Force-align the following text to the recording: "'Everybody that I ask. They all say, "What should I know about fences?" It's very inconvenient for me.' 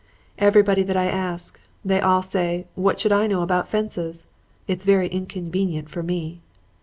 "'Everybody 0.39 0.81
that 0.81 0.97
I 0.97 1.05
ask. 1.05 1.59
They 1.85 2.01
all 2.01 2.23
say, 2.23 2.65
"What 2.73 2.99
should 2.99 3.11
I 3.11 3.27
know 3.27 3.43
about 3.43 3.67
fences?" 3.69 4.25
It's 4.67 4.83
very 4.83 5.07
inconvenient 5.07 5.89
for 5.91 6.01
me.' 6.01 6.41